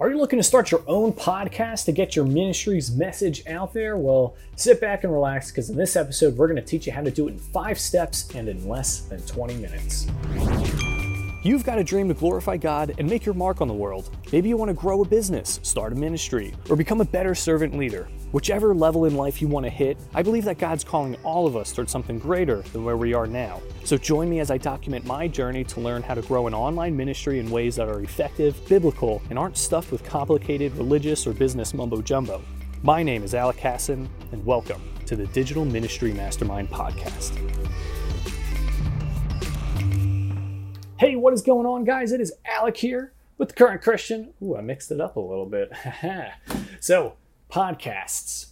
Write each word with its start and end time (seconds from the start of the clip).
Are 0.00 0.10
you 0.10 0.18
looking 0.18 0.40
to 0.40 0.42
start 0.42 0.72
your 0.72 0.82
own 0.88 1.12
podcast 1.12 1.84
to 1.84 1.92
get 1.92 2.16
your 2.16 2.24
ministry's 2.24 2.90
message 2.90 3.46
out 3.46 3.72
there? 3.72 3.96
Well, 3.96 4.34
sit 4.56 4.80
back 4.80 5.04
and 5.04 5.12
relax 5.12 5.52
because 5.52 5.70
in 5.70 5.76
this 5.76 5.94
episode, 5.94 6.36
we're 6.36 6.48
going 6.48 6.56
to 6.56 6.62
teach 6.62 6.88
you 6.88 6.92
how 6.92 7.02
to 7.02 7.12
do 7.12 7.28
it 7.28 7.32
in 7.34 7.38
five 7.38 7.78
steps 7.78 8.28
and 8.34 8.48
in 8.48 8.68
less 8.68 9.02
than 9.02 9.22
20 9.22 9.54
minutes. 9.54 10.08
You've 11.44 11.62
got 11.62 11.78
a 11.78 11.84
dream 11.84 12.08
to 12.08 12.14
glorify 12.14 12.56
God 12.56 12.96
and 12.98 13.08
make 13.08 13.24
your 13.24 13.36
mark 13.36 13.60
on 13.60 13.68
the 13.68 13.74
world. 13.74 14.10
Maybe 14.32 14.48
you 14.48 14.56
want 14.56 14.70
to 14.70 14.74
grow 14.74 15.00
a 15.02 15.04
business, 15.06 15.60
start 15.62 15.92
a 15.92 15.96
ministry, 15.96 16.54
or 16.68 16.74
become 16.74 17.00
a 17.00 17.04
better 17.04 17.36
servant 17.36 17.78
leader. 17.78 18.08
Whichever 18.34 18.74
level 18.74 19.04
in 19.04 19.14
life 19.14 19.40
you 19.40 19.46
want 19.46 19.62
to 19.62 19.70
hit, 19.70 19.96
I 20.12 20.20
believe 20.20 20.44
that 20.46 20.58
God's 20.58 20.82
calling 20.82 21.14
all 21.22 21.46
of 21.46 21.54
us 21.56 21.70
towards 21.70 21.92
something 21.92 22.18
greater 22.18 22.62
than 22.72 22.82
where 22.82 22.96
we 22.96 23.14
are 23.14 23.28
now. 23.28 23.62
So 23.84 23.96
join 23.96 24.28
me 24.28 24.40
as 24.40 24.50
I 24.50 24.58
document 24.58 25.06
my 25.06 25.28
journey 25.28 25.62
to 25.62 25.80
learn 25.80 26.02
how 26.02 26.14
to 26.14 26.22
grow 26.22 26.48
an 26.48 26.52
online 26.52 26.96
ministry 26.96 27.38
in 27.38 27.48
ways 27.48 27.76
that 27.76 27.86
are 27.86 28.00
effective, 28.00 28.60
biblical, 28.68 29.22
and 29.30 29.38
aren't 29.38 29.56
stuffed 29.56 29.92
with 29.92 30.02
complicated 30.02 30.76
religious 30.76 31.28
or 31.28 31.32
business 31.32 31.74
mumbo 31.74 32.02
jumbo. 32.02 32.42
My 32.82 33.04
name 33.04 33.22
is 33.22 33.36
Alec 33.36 33.56
Casson, 33.56 34.10
and 34.32 34.44
welcome 34.44 34.82
to 35.06 35.14
the 35.14 35.28
Digital 35.28 35.64
Ministry 35.64 36.12
Mastermind 36.12 36.70
Podcast. 36.70 37.38
Hey, 40.96 41.14
what 41.14 41.32
is 41.34 41.42
going 41.42 41.66
on, 41.66 41.84
guys? 41.84 42.10
It 42.10 42.20
is 42.20 42.32
Alec 42.44 42.78
here 42.78 43.12
with 43.38 43.50
the 43.50 43.54
Current 43.54 43.80
Christian. 43.80 44.34
Ooh, 44.42 44.56
I 44.56 44.60
mixed 44.60 44.90
it 44.90 45.00
up 45.00 45.14
a 45.14 45.20
little 45.20 45.46
bit. 45.46 45.70
so, 46.80 47.14
podcasts. 47.50 48.46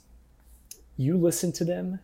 You 0.96 1.16
listen 1.16 1.52
to 1.52 1.64
them, 1.64 2.00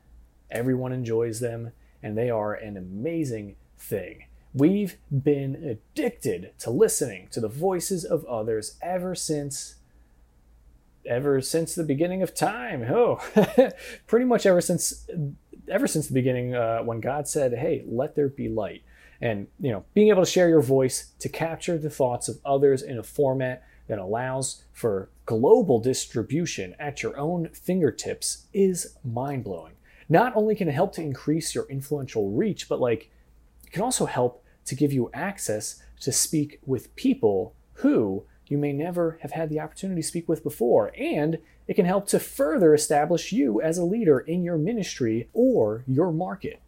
everyone 0.51 0.93
enjoys 0.93 1.41
them, 1.41 1.73
and 2.03 2.17
they 2.17 2.31
are 2.31 2.55
an 2.55 2.77
amazing 2.77 3.57
thing. 3.79 4.25
We've 4.55 4.97
been 5.11 5.55
addicted 5.57 6.53
to 6.61 6.71
listening 6.71 7.29
to 7.33 7.41
the 7.41 7.49
voices 7.49 8.05
of 8.05 8.25
others 8.25 8.77
ever 8.83 9.15
since 9.15 9.77
ever 11.07 11.41
since 11.41 11.75
the 11.75 11.85
beginning 11.85 12.23
of 12.23 12.35
time. 12.35 12.83
Oh, 12.83 13.17
pretty 14.07 14.27
much 14.27 14.47
ever 14.47 14.61
since 14.61 15.07
ever 15.69 15.87
since 15.87 16.09
the 16.09 16.15
beginning 16.15 16.55
uh, 16.55 16.81
when 16.81 17.01
God 17.01 17.29
said, 17.29 17.55
"Hey, 17.55 17.85
let 17.87 18.17
there 18.17 18.29
be 18.29 18.49
light." 18.49 18.83
and 19.21 19.47
you 19.59 19.71
know 19.71 19.85
being 19.95 20.09
able 20.09 20.25
to 20.25 20.31
share 20.31 20.49
your 20.49 20.63
voice 20.63 21.13
to 21.19 21.29
capture 21.29 21.77
the 21.79 21.91
thoughts 21.91 22.29
of 22.29 22.39
others 22.45 22.83
in 22.83 22.99
a 22.99 23.03
format 23.03 23.65
that 23.89 23.99
allows 23.99 24.65
for 24.73 25.11
global 25.27 25.81
distribution 25.81 26.75
at 26.79 27.03
your 27.03 27.19
own 27.19 27.49
fingertips 27.49 28.47
is 28.53 28.97
mind-blowing. 29.05 29.75
Not 30.09 30.37
only 30.37 30.55
can 30.55 30.69
it 30.69 30.75
help 30.75 30.95
to 30.95 31.03
increase 31.03 31.55
your 31.55 31.67
influential 31.69 32.31
reach 32.31 32.69
but 32.69 32.81
like 32.81 33.11
it 33.67 33.73
can 33.73 33.83
also 33.83 34.07
help 34.07 34.45
to 34.67 34.75
give 34.75 34.93
you 34.93 35.11
access 35.13 35.83
to 36.01 36.13
speak 36.13 36.61
with 36.65 36.95
people 36.97 37.55
who 37.75 38.25
you 38.47 38.57
may 38.57 38.73
never 38.73 39.19
have 39.23 39.33
had 39.33 39.51
the 39.51 39.61
opportunity 39.61 40.01
to 40.01 40.09
speak 40.09 40.29
with 40.29 40.43
before 40.43 40.93
and 40.99 41.39
it 41.67 41.75
can 41.75 41.85
help 41.85 42.07
to 42.09 42.19
further 42.19 42.75
establish 42.75 43.31
you 43.31 43.61
as 43.61 43.77
a 43.77 43.85
leader 43.85 44.19
in 44.21 44.43
your 44.43 44.57
ministry 44.57 45.29
or 45.35 45.85
your 45.87 46.11
market. 46.11 46.61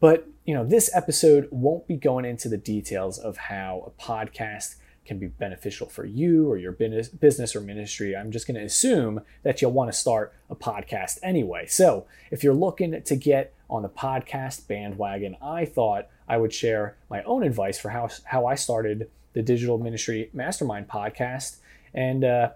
But, 0.00 0.28
you 0.44 0.52
know, 0.52 0.66
this 0.66 0.94
episode 0.94 1.48
won't 1.50 1.88
be 1.88 1.96
going 1.96 2.26
into 2.26 2.50
the 2.50 2.58
details 2.58 3.18
of 3.18 3.38
how 3.38 3.84
a 3.86 4.02
podcast 4.02 4.76
can 5.04 5.18
be 5.18 5.26
beneficial 5.26 5.88
for 5.88 6.04
you 6.04 6.50
or 6.50 6.56
your 6.56 6.72
business 6.72 7.54
or 7.54 7.60
ministry. 7.60 8.16
I'm 8.16 8.30
just 8.30 8.46
going 8.46 8.58
to 8.58 8.64
assume 8.64 9.20
that 9.42 9.60
you'll 9.60 9.72
want 9.72 9.92
to 9.92 9.98
start 9.98 10.32
a 10.48 10.56
podcast 10.56 11.18
anyway. 11.22 11.66
So, 11.66 12.06
if 12.30 12.42
you're 12.42 12.54
looking 12.54 13.02
to 13.02 13.16
get 13.16 13.54
on 13.68 13.82
the 13.82 13.88
podcast 13.88 14.66
bandwagon, 14.66 15.36
I 15.42 15.64
thought 15.64 16.08
I 16.28 16.36
would 16.36 16.52
share 16.52 16.96
my 17.10 17.22
own 17.24 17.42
advice 17.42 17.78
for 17.78 17.90
how, 17.90 18.08
how 18.24 18.46
I 18.46 18.54
started 18.54 19.10
the 19.34 19.42
Digital 19.42 19.78
Ministry 19.78 20.30
Mastermind 20.32 20.88
podcast 20.88 21.56
and 21.92 22.24
uh, 22.24 22.50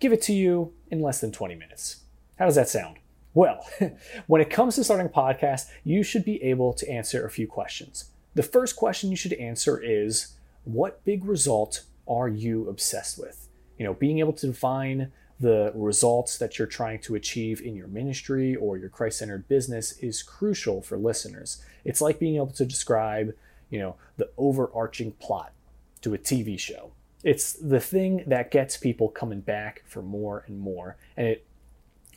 give 0.00 0.12
it 0.12 0.22
to 0.22 0.32
you 0.32 0.72
in 0.90 1.00
less 1.00 1.20
than 1.20 1.32
20 1.32 1.54
minutes. 1.54 2.02
How 2.38 2.44
does 2.44 2.54
that 2.56 2.68
sound? 2.68 2.96
Well, 3.34 3.64
when 4.26 4.40
it 4.40 4.50
comes 4.50 4.74
to 4.76 4.84
starting 4.84 5.06
a 5.06 5.10
podcast, 5.10 5.66
you 5.84 6.02
should 6.02 6.24
be 6.24 6.42
able 6.42 6.72
to 6.74 6.88
answer 6.90 7.24
a 7.24 7.30
few 7.30 7.46
questions. 7.46 8.10
The 8.34 8.42
first 8.42 8.76
question 8.76 9.10
you 9.10 9.16
should 9.16 9.32
answer 9.34 9.80
is 9.80 10.34
what 10.64 11.04
big 11.04 11.24
result 11.24 11.82
are 12.06 12.28
you 12.28 12.68
obsessed 12.68 13.18
with? 13.18 13.48
You 13.78 13.84
know, 13.84 13.94
being 13.94 14.18
able 14.18 14.32
to 14.34 14.48
define 14.48 15.12
the 15.40 15.72
results 15.74 16.38
that 16.38 16.58
you're 16.58 16.66
trying 16.66 17.00
to 17.00 17.14
achieve 17.14 17.60
in 17.60 17.76
your 17.76 17.86
ministry 17.86 18.56
or 18.56 18.76
your 18.76 18.88
Christ 18.88 19.18
centered 19.18 19.46
business 19.46 19.92
is 19.98 20.22
crucial 20.22 20.82
for 20.82 20.98
listeners. 20.98 21.62
It's 21.84 22.00
like 22.00 22.18
being 22.18 22.36
able 22.36 22.48
to 22.48 22.64
describe, 22.64 23.34
you 23.70 23.78
know, 23.78 23.96
the 24.16 24.30
overarching 24.36 25.12
plot 25.12 25.52
to 26.00 26.14
a 26.14 26.18
TV 26.18 26.58
show. 26.58 26.92
It's 27.22 27.52
the 27.52 27.80
thing 27.80 28.24
that 28.26 28.50
gets 28.50 28.76
people 28.76 29.08
coming 29.08 29.40
back 29.40 29.84
for 29.86 30.02
more 30.02 30.44
and 30.46 30.58
more. 30.58 30.96
And 31.16 31.28
it 31.28 31.46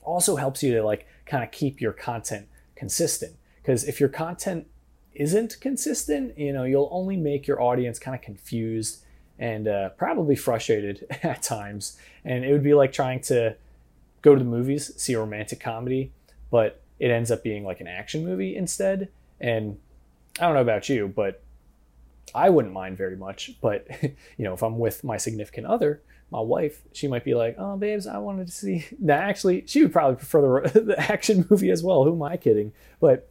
also 0.04 0.36
helps 0.36 0.64
you 0.64 0.74
to 0.74 0.84
like 0.84 1.08
kind 1.26 1.44
of 1.44 1.52
keep 1.52 1.80
your 1.80 1.94
content 1.94 2.48
consistent 2.76 3.36
because 3.62 3.84
if 3.84 4.00
your 4.00 4.10
content 4.10 4.68
isn't 5.14 5.60
consistent 5.60 6.38
you 6.38 6.54
know 6.54 6.64
you'll 6.64 6.90
only 6.92 7.18
make 7.18 7.48
your 7.48 7.62
audience 7.62 8.00
kind 8.00 8.16
of 8.16 8.22
confused 8.22 9.04
and 9.40 9.68
uh, 9.68 9.90
probably 9.90 10.36
frustrated 10.36 11.06
at 11.24 11.42
times 11.42 11.98
and 12.24 12.46
it 12.46 12.52
would 12.52 12.64
be 12.64 12.74
like 12.74 12.92
trying 12.92 13.20
to 13.20 13.56
go 14.22 14.34
to 14.34 14.40
the 14.40 14.50
movies 14.50 14.92
see 14.96 15.14
a 15.14 15.20
romantic 15.20 15.60
comedy 15.60 16.12
but 16.50 16.82
it 17.00 17.12
ends 17.12 17.32
up 17.32 17.44
being 17.44 17.64
like 17.64 17.82
an 17.82 17.88
action 17.88 18.26
movie 18.26 18.56
instead 18.56 19.10
and 19.40 19.78
i 20.40 20.44
don't 20.44 20.54
know 20.54 20.62
about 20.62 20.88
you 20.88 21.08
but 21.08 21.42
i 22.34 22.50
wouldn't 22.50 22.74
mind 22.74 22.98
very 22.98 23.18
much 23.18 23.52
but 23.62 23.88
you 24.02 24.46
know 24.46 24.54
if 24.54 24.64
i'm 24.64 24.78
with 24.78 25.04
my 25.04 25.18
significant 25.18 25.68
other 25.68 26.02
my 26.32 26.40
wife, 26.40 26.82
she 26.94 27.08
might 27.08 27.26
be 27.26 27.36
like, 27.36 27.56
"Oh, 27.60 27.76
babes, 27.76 28.08
I 28.08 28.18
wanted 28.18 28.48
to 28.48 28.54
see." 28.54 28.86
Now, 29.00 29.18
actually, 29.18 29.66
she 29.68 29.82
would 29.82 29.92
probably 29.92 30.16
prefer 30.16 30.62
the, 30.68 30.80
the 30.80 31.00
action 31.00 31.46
movie 31.50 31.70
as 31.70 31.84
well. 31.84 32.06
Who 32.06 32.14
am 32.14 32.24
I 32.24 32.38
kidding? 32.38 32.72
But 33.00 33.30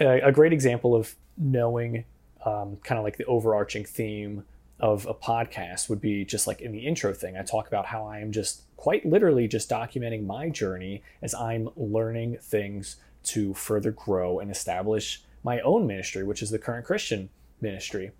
a, 0.00 0.20
a 0.20 0.32
great 0.32 0.52
example 0.52 0.94
of 0.94 1.14
knowing 1.36 2.04
um, 2.44 2.76
kind 2.82 2.98
of 2.98 3.04
like 3.04 3.16
the 3.16 3.24
overarching 3.26 3.84
theme 3.84 4.44
of 4.80 5.06
a 5.06 5.14
podcast 5.14 5.88
would 5.88 6.00
be 6.00 6.24
just 6.24 6.46
like 6.46 6.60
in 6.60 6.72
the 6.72 6.86
intro 6.86 7.12
thing. 7.12 7.36
I 7.36 7.42
talk 7.42 7.68
about 7.68 7.86
how 7.86 8.04
I 8.04 8.18
am 8.18 8.32
just 8.32 8.62
quite 8.76 9.06
literally 9.06 9.46
just 9.46 9.70
documenting 9.70 10.26
my 10.26 10.48
journey 10.48 11.02
as 11.22 11.34
I'm 11.34 11.68
learning 11.76 12.38
things 12.42 12.96
to 13.24 13.54
further 13.54 13.92
grow 13.92 14.40
and 14.40 14.50
establish 14.50 15.22
my 15.44 15.60
own 15.60 15.86
ministry, 15.86 16.24
which 16.24 16.42
is 16.42 16.50
the 16.50 16.58
current 16.58 16.84
Christian 16.84 17.30
ministry. 17.60 18.10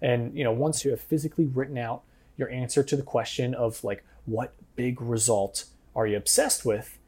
And 0.00 0.36
you 0.36 0.44
know, 0.44 0.52
once 0.52 0.84
you 0.84 0.92
have 0.92 1.00
physically 1.00 1.46
written 1.46 1.78
out 1.78 2.02
your 2.36 2.48
answer 2.50 2.82
to 2.84 2.96
the 2.96 3.02
question 3.02 3.54
of 3.54 3.82
like 3.82 4.04
what 4.26 4.54
big 4.76 5.00
result 5.00 5.64
are 5.96 6.06
you 6.06 6.16
obsessed 6.16 6.64
with, 6.64 6.98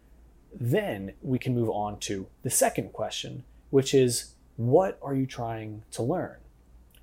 then 0.53 1.12
we 1.22 1.38
can 1.38 1.55
move 1.55 1.71
on 1.71 1.99
to 1.99 2.26
the 2.43 2.50
second 2.50 2.93
question, 2.93 3.44
which 3.71 3.94
is 3.94 4.34
what 4.56 4.99
are 5.03 5.15
you 5.15 5.27
trying 5.27 5.82
to 5.93 6.03
learn? 6.03 6.37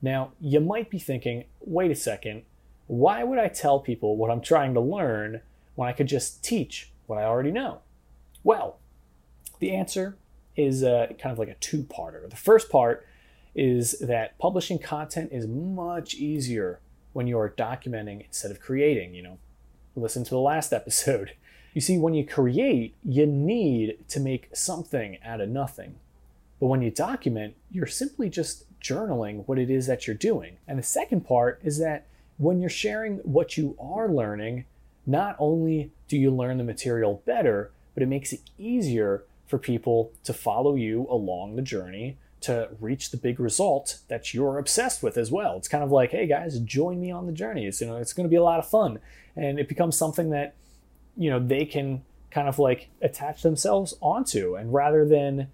Now, 0.01 0.31
you 0.40 0.59
might 0.59 0.90
be 0.90 1.00
thinking, 1.00 1.46
wait 1.62 1.91
a 1.91 1.96
second, 1.96 2.44
why 2.88 3.24
would 3.24 3.40
I 3.40 3.47
tell 3.47 3.79
people 3.79 4.18
what 4.18 4.29
I'm 4.29 4.41
trying 4.41 4.73
to 4.73 4.81
learn 4.81 5.41
when 5.75 5.88
I 5.88 5.94
could 5.94 6.07
just 6.07 6.44
teach 6.44 6.91
what 7.07 7.18
I 7.18 7.23
already 7.23 7.52
know? 7.52 7.79
Well, 8.44 8.79
the 9.59 9.73
answer 9.73 10.18
is 10.56 10.81
kind 10.81 11.31
of 11.31 11.40
like 11.40 11.47
a 11.47 11.56
two 11.56 11.84
parter. 11.84 12.29
The 12.29 12.35
first 12.35 12.69
part 12.69 13.07
is 13.56 13.97
that 14.00 14.38
publishing 14.40 14.79
content 14.79 15.29
is 15.31 15.47
much 15.47 16.16
easier 16.16 16.79
when 17.13 17.28
you're 17.28 17.53
documenting 17.57 18.25
instead 18.25 18.52
of 18.52 18.59
creating. 18.59 19.13
You 19.13 19.23
know, 19.23 19.38
listen 19.96 20.23
to 20.23 20.29
the 20.29 20.40
last 20.40 20.73
episode. 20.73 21.34
You 21.75 21.81
see, 21.81 21.97
when 21.97 22.13
you 22.13 22.23
create, 22.23 22.94
you 23.03 23.25
need 23.25 23.97
to 24.09 24.19
make 24.19 24.56
something 24.56 25.18
out 25.25 25.41
of 25.41 25.50
nothing. 25.50 25.96
But 26.63 26.69
when 26.69 26.81
you 26.81 26.91
document, 26.91 27.56
you're 27.72 27.88
simply 27.88 28.29
just 28.29 28.63
journaling 28.79 29.44
what 29.47 29.59
it 29.59 29.69
is 29.69 29.85
that 29.88 30.07
you're 30.07 30.16
doing. 30.16 30.59
And 30.66 30.79
the 30.79 30.84
second 30.84 31.25
part 31.25 31.59
is 31.62 31.78
that 31.79 32.07
when 32.38 32.62
you're 32.62 32.69
sharing 32.69 33.18
what 33.18 33.57
you 33.57 33.75
are 33.78 34.07
learning, 34.07 34.63
not 35.06 35.35
only 35.40 35.91
do 36.08 36.17
you 36.17 36.32
learn 36.32 36.58
the 36.58 36.64
material 36.64 37.22
better, 37.26 37.73
but 37.93 38.02
it 38.02 38.05
makes 38.05 38.32
it 38.32 38.40
easier 38.58 39.26
for 39.46 39.58
people 39.58 40.14
to 40.23 40.32
follow 40.32 40.76
you 40.76 41.05
along 41.09 41.58
the 41.58 41.61
journey 41.61 42.17
to 42.40 42.70
reach 42.79 43.11
the 43.11 43.17
big 43.17 43.41
result 43.41 43.99
that 44.08 44.34
you're 44.34 44.58
obsessed 44.58 45.03
with 45.03 45.17
as 45.17 45.29
well. 45.29 45.58
It's 45.58 45.67
kind 45.67 45.84
of 45.84 45.91
like, 45.91 46.11
hey 46.11 46.28
guys, 46.28 46.58
join 46.59 47.02
me 47.02 47.11
on 47.11 47.26
the 47.26 47.34
journey. 47.34 47.67
It's 47.67 47.82
you 47.82 47.88
know, 47.88 47.97
it's 47.97 48.14
going 48.14 48.23
to 48.23 48.32
be 48.32 48.38
a 48.38 48.41
lot 48.41 48.59
of 48.59 48.70
fun, 48.70 48.99
and 49.35 49.59
it 49.59 49.67
becomes 49.67 49.97
something 49.97 50.29
that 50.29 50.55
you 51.17 51.29
know 51.29 51.46
they 51.46 51.66
can 51.66 52.03
kind 52.32 52.47
of 52.47 52.58
like 52.58 52.88
attach 53.02 53.41
themselves 53.41 53.96
onto, 53.99 54.55
and 54.55 54.73
rather 54.73 55.05
than 55.05 55.49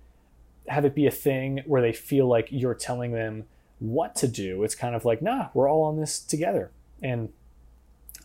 have 0.70 0.86
it 0.86 0.96
be 0.96 1.06
a 1.08 1.12
thing 1.12 1.62
where 1.66 1.82
they 1.82 1.94
feel 1.94 2.28
like 2.28 2.48
you're 2.52 2.76
telling 2.76 3.12
them 3.12 3.46
what 3.80 4.16
to 4.18 4.28
do, 4.28 4.64
it's 4.64 4.76
kind 4.76 4.96
of 4.96 5.06
like, 5.06 5.22
nah, 5.22 5.48
we're 5.54 5.70
all 5.70 5.84
on 5.84 6.00
this 6.00 6.20
together. 6.20 6.72
And 7.02 7.30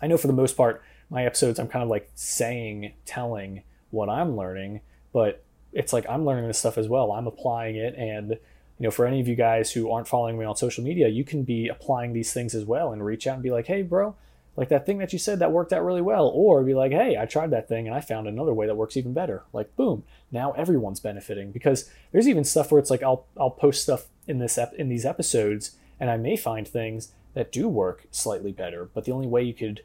I 0.02 0.06
know 0.06 0.16
for 0.16 0.26
the 0.26 0.32
most 0.32 0.56
part, 0.56 0.82
my 1.10 1.24
episodes, 1.24 1.58
I'm 1.58 1.68
kind 1.68 1.82
of 1.82 1.88
like 1.88 2.10
saying, 2.14 2.92
telling 3.06 3.62
what 3.90 4.08
I'm 4.08 4.36
learning, 4.36 4.80
but 5.12 5.44
it's 5.72 5.92
like 5.92 6.06
I'm 6.08 6.24
learning 6.24 6.48
this 6.48 6.58
stuff 6.58 6.78
as 6.78 6.88
well. 6.88 7.12
I'm 7.12 7.26
applying 7.26 7.76
it 7.76 7.94
and 7.96 8.38
you 8.78 8.84
know, 8.84 8.90
for 8.90 9.06
any 9.06 9.20
of 9.20 9.28
you 9.28 9.36
guys 9.36 9.70
who 9.70 9.90
aren't 9.90 10.08
following 10.08 10.36
me 10.36 10.44
on 10.44 10.56
social 10.56 10.82
media, 10.82 11.08
you 11.08 11.22
can 11.22 11.44
be 11.44 11.68
applying 11.68 12.12
these 12.12 12.32
things 12.32 12.54
as 12.54 12.64
well 12.64 12.92
and 12.92 13.04
reach 13.04 13.26
out 13.26 13.34
and 13.34 13.42
be 13.42 13.52
like, 13.52 13.66
hey, 13.66 13.82
bro, 13.82 14.16
like 14.56 14.68
that 14.68 14.86
thing 14.86 14.98
that 14.98 15.12
you 15.12 15.18
said 15.18 15.38
that 15.38 15.52
worked 15.52 15.72
out 15.72 15.84
really 15.84 16.00
well 16.00 16.28
or 16.28 16.62
be 16.62 16.74
like 16.74 16.92
hey 16.92 17.16
i 17.16 17.24
tried 17.24 17.50
that 17.50 17.68
thing 17.68 17.86
and 17.86 17.94
i 17.94 18.00
found 18.00 18.26
another 18.26 18.54
way 18.54 18.66
that 18.66 18.76
works 18.76 18.96
even 18.96 19.12
better. 19.12 19.42
Like 19.52 19.74
boom 19.76 20.04
now 20.30 20.52
everyone's 20.52 21.00
benefiting 21.00 21.52
because 21.52 21.90
there's 22.12 22.28
even 22.28 22.44
stuff 22.44 22.70
where 22.70 22.78
it's 22.78 22.90
like 22.90 23.02
i'll 23.02 23.26
i'll 23.38 23.50
post 23.50 23.82
stuff 23.82 24.06
in 24.26 24.38
this 24.38 24.58
ep- 24.58 24.74
in 24.74 24.88
these 24.88 25.04
episodes 25.04 25.76
and 26.00 26.10
i 26.10 26.16
may 26.16 26.36
find 26.36 26.66
things 26.66 27.12
that 27.34 27.52
do 27.52 27.68
work 27.68 28.06
slightly 28.10 28.52
better 28.52 28.88
but 28.92 29.04
the 29.04 29.12
only 29.12 29.26
way 29.26 29.42
you 29.42 29.54
could 29.54 29.82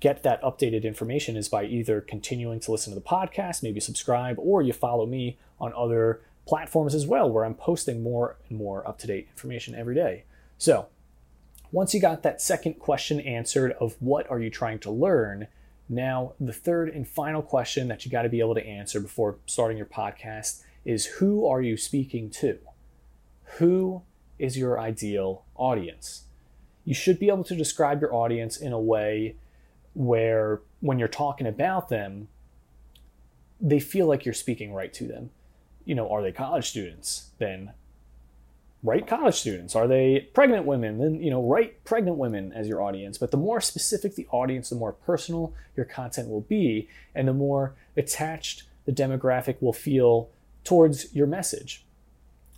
get 0.00 0.24
that 0.24 0.42
updated 0.42 0.82
information 0.82 1.36
is 1.36 1.48
by 1.48 1.64
either 1.64 2.00
continuing 2.00 2.58
to 2.58 2.72
listen 2.72 2.92
to 2.92 2.98
the 2.98 3.06
podcast 3.06 3.62
maybe 3.62 3.80
subscribe 3.80 4.36
or 4.38 4.62
you 4.62 4.72
follow 4.72 5.06
me 5.06 5.38
on 5.60 5.72
other 5.76 6.20
platforms 6.46 6.94
as 6.94 7.06
well 7.06 7.30
where 7.30 7.44
i'm 7.44 7.54
posting 7.54 8.02
more 8.02 8.36
and 8.48 8.58
more 8.58 8.86
up-to-date 8.86 9.28
information 9.30 9.74
every 9.74 9.94
day. 9.94 10.24
So 10.58 10.88
once 11.72 11.94
you 11.94 12.00
got 12.00 12.22
that 12.22 12.40
second 12.40 12.74
question 12.74 13.18
answered 13.20 13.72
of 13.80 13.96
what 13.98 14.30
are 14.30 14.38
you 14.38 14.50
trying 14.50 14.78
to 14.78 14.90
learn, 14.90 15.48
now 15.88 16.34
the 16.38 16.52
third 16.52 16.90
and 16.90 17.08
final 17.08 17.42
question 17.42 17.88
that 17.88 18.04
you 18.04 18.10
got 18.10 18.22
to 18.22 18.28
be 18.28 18.40
able 18.40 18.54
to 18.54 18.66
answer 18.66 19.00
before 19.00 19.38
starting 19.46 19.78
your 19.78 19.86
podcast 19.86 20.62
is 20.84 21.06
who 21.06 21.46
are 21.46 21.62
you 21.62 21.76
speaking 21.76 22.28
to? 22.28 22.58
Who 23.56 24.02
is 24.38 24.58
your 24.58 24.78
ideal 24.78 25.44
audience? 25.56 26.24
You 26.84 26.94
should 26.94 27.18
be 27.18 27.28
able 27.28 27.44
to 27.44 27.56
describe 27.56 28.00
your 28.00 28.14
audience 28.14 28.56
in 28.56 28.72
a 28.72 28.80
way 28.80 29.36
where 29.94 30.60
when 30.80 30.98
you're 30.98 31.08
talking 31.08 31.46
about 31.46 31.88
them, 31.88 32.28
they 33.60 33.80
feel 33.80 34.06
like 34.06 34.24
you're 34.24 34.34
speaking 34.34 34.74
right 34.74 34.92
to 34.94 35.06
them. 35.06 35.30
You 35.84 35.94
know, 35.94 36.10
are 36.10 36.22
they 36.22 36.32
college 36.32 36.68
students? 36.68 37.30
Then 37.38 37.72
write 38.82 39.06
college 39.06 39.36
students? 39.36 39.76
Are 39.76 39.86
they 39.86 40.28
pregnant 40.34 40.66
women? 40.66 40.98
Then 40.98 41.22
you 41.22 41.30
know 41.30 41.42
write 41.42 41.84
pregnant 41.84 42.16
women 42.16 42.52
as 42.52 42.68
your 42.68 42.82
audience. 42.82 43.18
But 43.18 43.30
the 43.30 43.36
more 43.36 43.60
specific 43.60 44.14
the 44.14 44.26
audience 44.30 44.70
the 44.70 44.76
more 44.76 44.92
personal 44.92 45.54
your 45.76 45.86
content 45.86 46.28
will 46.28 46.42
be 46.42 46.88
and 47.14 47.28
the 47.28 47.32
more 47.32 47.74
attached 47.96 48.64
the 48.84 48.92
demographic 48.92 49.60
will 49.60 49.72
feel 49.72 50.28
towards 50.64 51.14
your 51.14 51.26
message. 51.26 51.84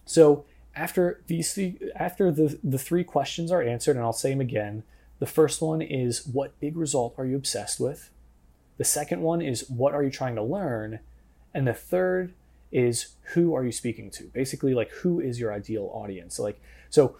So 0.07 0.45
after 0.77 1.23
these 1.27 1.59
after 1.97 2.31
the 2.31 2.59
the 2.65 2.79
three 2.79 3.05
questions 3.05 3.53
are 3.53 3.63
answered 3.63 3.97
and 3.97 4.05
I'll 4.05 4.13
say 4.13 4.31
them 4.31 4.41
again 4.41 4.83
the 5.19 5.27
first 5.27 5.63
one 5.63 5.81
is 5.81 6.27
what 6.27 6.59
big 6.61 6.77
result 6.77 7.15
are 7.17 7.27
you 7.27 7.37
obsessed 7.37 7.81
with? 7.81 8.11
The 8.77 8.85
second 8.85 9.23
one 9.23 9.41
is 9.41 9.69
what 9.71 9.95
are 9.95 10.03
you 10.03 10.11
trying 10.11 10.35
to 10.35 10.43
learn? 10.43 11.01
And 11.55 11.67
the 11.67 11.75
third 11.75 12.35
is 12.75 13.15
who 13.33 13.55
are 13.55 13.65
you 13.65 13.73
speaking 13.73 14.11
to? 14.11 14.25
Basically, 14.25 14.75
like 14.75 14.91
who 14.91 15.21
is 15.21 15.39
your 15.39 15.53
ideal 15.53 15.91
audience? 15.95 16.39
Like, 16.39 16.61
so 16.91 17.17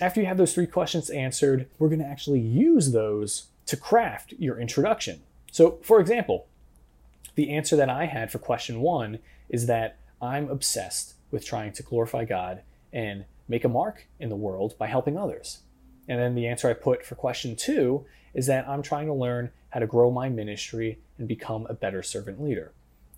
after 0.00 0.20
you 0.20 0.26
have 0.26 0.36
those 0.36 0.54
three 0.54 0.66
questions 0.66 1.10
answered, 1.10 1.68
we're 1.78 1.88
going 1.88 1.98
to 1.98 2.06
actually 2.06 2.40
use 2.40 2.92
those 2.92 3.46
to 3.66 3.76
craft 3.76 4.34
your 4.38 4.60
introduction. 4.60 5.22
So, 5.50 5.78
for 5.82 5.98
example, 5.98 6.46
the 7.34 7.50
answer 7.50 7.74
that 7.76 7.88
I 7.88 8.04
had 8.04 8.30
for 8.30 8.38
question 8.38 8.80
one 8.80 9.18
is 9.48 9.66
that 9.66 9.96
I'm 10.20 10.50
obsessed 10.50 11.14
with 11.30 11.44
trying 11.44 11.72
to 11.72 11.82
glorify 11.82 12.26
God 12.26 12.60
and 12.92 13.24
make 13.48 13.64
a 13.64 13.68
mark 13.68 14.06
in 14.20 14.28
the 14.28 14.36
world 14.36 14.76
by 14.78 14.88
helping 14.88 15.16
others. 15.16 15.60
And 16.06 16.20
then 16.20 16.34
the 16.34 16.46
answer 16.46 16.68
I 16.68 16.74
put 16.74 17.04
for 17.06 17.14
question 17.14 17.56
two 17.56 18.04
is 18.34 18.46
that 18.46 18.68
I'm 18.68 18.82
trying 18.82 19.06
to 19.06 19.14
learn 19.14 19.50
how 19.70 19.80
to 19.80 19.86
grow 19.86 20.10
my 20.10 20.28
ministry 20.28 20.98
and 21.16 21.26
become 21.26 21.66
a 21.66 21.74
better 21.74 22.02
servant 22.02 22.42
leader. 22.42 22.72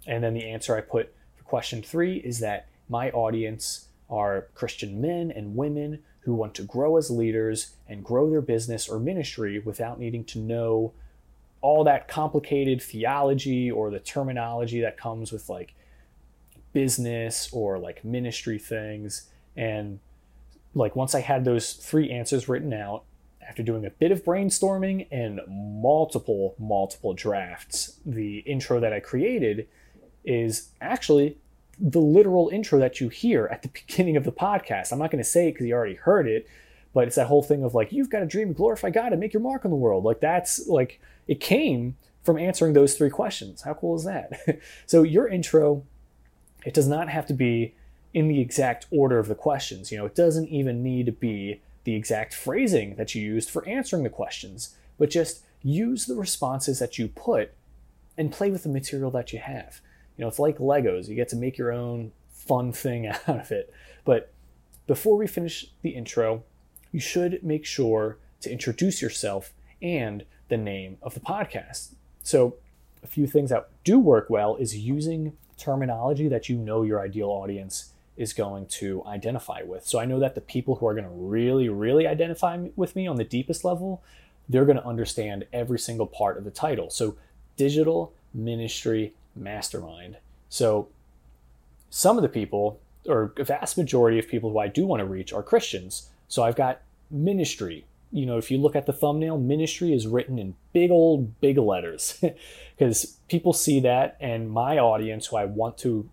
And 0.07 0.23
then 0.23 0.35
the 0.35 0.49
answer 0.49 0.77
I 0.77 0.81
put 0.81 1.13
Question 1.45 1.83
three 1.83 2.19
is 2.19 2.41
that 2.41 2.67
my 2.89 3.11
audience 3.11 3.89
are 4.11 4.49
Christian 4.55 5.01
men 5.01 5.31
and 5.31 5.57
women 5.57 6.01
who 6.21 6.35
want 6.35 6.55
to 6.55 6.63
grow 6.63 6.97
as 6.97 7.11
leaders 7.11 7.75
and 7.89 8.05
grow 8.05 8.31
their 8.31 8.41
business 8.41 8.89
or 8.89 8.99
ministry 8.99 9.59
without 9.59 9.99
needing 9.99 10.25
to 10.25 10.39
know 10.39 10.93
all 11.61 11.85
that 11.85 12.09
complicated 12.09 12.83
theology 12.83 13.71
or 13.71 13.91
the 13.91 13.99
terminology 13.99 14.81
that 14.81 14.99
comes 14.99 15.33
with 15.33 15.49
like 15.49 15.75
business 16.73 17.49
or 17.53 17.79
like 17.79 18.05
ministry 18.05 18.59
things. 18.59 19.29
And 19.57 20.01
like 20.75 20.97
once 20.97 21.15
I 21.15 21.21
had 21.21 21.45
those 21.45 21.75
three 21.75 22.11
answers 22.11 22.49
written 22.49 22.73
out, 22.73 23.05
after 23.47 23.63
doing 23.63 23.85
a 23.85 23.91
bit 23.91 24.11
of 24.11 24.25
brainstorming 24.25 25.07
and 25.11 25.41
multiple, 25.49 26.55
multiple 26.59 27.13
drafts, 27.13 28.01
the 28.05 28.39
intro 28.39 28.81
that 28.81 28.93
I 28.93 29.01
created 29.01 29.69
is 30.25 30.71
actually 30.81 31.37
the 31.79 32.01
literal 32.01 32.49
intro 32.49 32.79
that 32.79 33.01
you 33.01 33.09
hear 33.09 33.47
at 33.51 33.63
the 33.63 33.69
beginning 33.87 34.17
of 34.17 34.25
the 34.25 34.33
podcast. 34.33 34.93
I'm 34.93 34.99
not 34.99 35.11
going 35.11 35.23
to 35.23 35.29
say 35.29 35.49
it 35.49 35.53
because 35.53 35.67
you 35.67 35.75
already 35.75 35.95
heard 35.95 36.27
it, 36.27 36.49
but 36.93 37.07
it's 37.07 37.17
that 37.17 37.27
whole 37.27 37.43
thing 37.43 37.65
of 37.65 37.75
like, 37.75 37.93
you've 37.93 38.11
got 38.11 38.23
a 38.23 38.27
dream, 38.27 38.53
glorify 38.53 38.91
God, 38.91 39.13
and 39.13 39.21
make 39.21 39.33
your 39.33 39.43
mark 39.43 39.65
on 39.65 39.71
the 39.71 39.77
world. 39.77 40.05
Like, 40.05 40.21
that's 40.21 40.67
like, 40.69 41.01
it 41.27 41.41
came 41.41 41.97
from 42.23 42.39
answering 42.39 42.73
those 42.73 42.95
three 42.95 43.11
questions. 43.11 43.63
How 43.63 43.75
cool 43.75 43.97
is 43.97 44.05
that? 44.05 44.61
so, 44.87 45.03
your 45.03 45.29
intro, 45.29 45.85
it 46.65 46.75
does 46.75 46.89
not 46.89 47.09
have 47.09 47.27
to 47.27 47.35
be 47.35 47.75
in 48.15 48.29
the 48.29 48.41
exact 48.41 48.87
order 48.91 49.19
of 49.19 49.29
the 49.29 49.35
questions. 49.35 49.91
You 49.91 49.99
know, 49.99 50.07
it 50.07 50.15
doesn't 50.15 50.49
even 50.49 50.83
need 50.83 51.07
to 51.07 51.13
be 51.13 51.61
the 51.83 51.95
exact 51.95 52.33
phrasing 52.33 52.95
that 52.95 53.15
you 53.15 53.23
used 53.23 53.51
for 53.51 53.67
answering 53.69 54.05
the 54.05 54.09
questions, 54.09 54.75
but 54.99 55.11
just 55.11 55.43
use 55.63 56.07
the 56.07 56.15
responses 56.15 56.79
that 56.79 56.99
you 56.99 57.09
put 57.09 57.53
and 58.17 58.33
play 58.33 58.51
with 58.51 58.63
the 58.63 58.69
material 58.69 59.11
that 59.11 59.33
you 59.33 59.41
have. 59.41 59.81
You 60.17 60.23
know, 60.23 60.29
it's 60.29 60.39
like 60.39 60.59
Legos. 60.59 61.09
You 61.09 61.15
get 61.15 61.29
to 61.31 61.37
make 61.37 61.59
your 61.59 61.73
own 61.73 62.13
fun 62.33 62.73
thing 62.73 63.07
out 63.29 63.29
of 63.29 63.51
it. 63.51 63.73
But 64.05 64.33
before 64.87 65.17
we 65.17 65.27
finish 65.27 65.67
the 65.83 65.91
intro, 65.91 66.45
you 66.93 67.01
should 67.01 67.43
make 67.43 67.65
sure 67.65 68.19
to 68.41 68.51
introduce 68.51 69.03
yourself 69.03 69.53
and 69.83 70.25
the 70.49 70.57
name 70.57 70.99
of 71.03 71.15
the 71.15 71.21
podcast. 71.21 71.95
So, 72.23 72.57
a 73.03 73.07
few 73.07 73.27
things 73.27 73.51
that 73.51 73.69
do 73.83 73.99
work 73.99 74.31
well 74.31 74.57
is 74.57 74.77
using 74.77 75.37
terminology 75.59 76.29
that 76.29 76.49
you 76.49 76.57
know 76.57 76.83
your 76.83 77.01
ideal 77.01 77.29
audience 77.29 77.93
is 78.17 78.33
going 78.33 78.67
to 78.67 79.05
identify 79.05 79.63
with. 79.63 79.87
So, 79.87 79.99
I 79.99 80.05
know 80.05 80.21
that 80.21 80.35
the 80.35 80.41
people 80.41 80.77
who 80.77 80.87
are 80.87 80.95
going 80.95 81.05
to 81.05 81.11
really, 81.11 81.69
really 81.69 82.07
identify 82.07 82.69
with 82.77 82.95
me 82.95 83.07
on 83.07 83.17
the 83.17 83.25
deepest 83.25 83.65
level, 83.65 84.03
they're 84.49 84.65
going 84.65 84.77
to 84.77 84.87
understand 84.87 85.47
every 85.53 85.79
single 85.79 86.07
part 86.07 86.39
of 86.39 86.45
the 86.45 86.51
title. 86.51 86.91
So, 86.91 87.17
digital 87.57 88.13
ministry 88.33 89.15
mastermind. 89.35 90.17
So 90.49 90.89
some 91.91 92.17
of 92.17 92.23
the 92.23 92.29
people, 92.29 92.81
or 93.07 93.33
a 93.37 93.45
vast 93.45 93.79
majority 93.79 94.19
of 94.19 94.29
people 94.29 94.51
who 94.51 94.59
I 94.59 94.69
do 94.69 94.87
want 94.87 95.01
to 95.01 95.07
reach, 95.07 95.33
are 95.33 95.43
Christians. 95.43 96.09
So 96.29 96.43
I've 96.43 96.57
got 96.57 96.81
ministry. 97.11 97.87
You 98.13 98.27
know, 98.27 98.39
if 98.39 98.51
you 98.51 98.59
look 98.59 98.77
at 98.77 98.87
the 98.87 98.93
thumbnail, 98.93 99.39
ministry 99.39 99.93
is 99.93 100.07
written 100.07 100.39
in 100.39 100.55
big 100.73 100.91
old 100.91 101.41
big 101.41 101.59
letters 101.59 102.23
because 102.79 103.17
people 103.29 103.53
see 103.53 103.81
that, 103.81 104.17
and 104.21 104.51
my 104.51 104.79
audience, 104.79 105.27
who 105.27 105.37
I 105.37 105.45
want 105.45 105.79
to, 105.79 106.09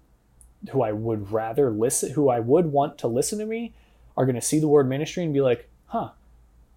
who 0.71 0.81
I 0.81 0.91
would 0.91 1.31
rather 1.31 1.69
listen, 1.69 2.11
who 2.11 2.29
I 2.29 2.39
would 2.39 2.67
want 2.67 2.97
to 2.99 3.07
listen 3.07 3.39
to 3.39 3.45
me, 3.45 3.73
are 4.17 4.25
going 4.25 4.35
to 4.35 4.41
see 4.41 4.59
the 4.59 4.67
word 4.67 4.87
ministry 4.87 5.23
and 5.23 5.33
be 5.33 5.41
like, 5.41 5.69
huh, 5.87 6.09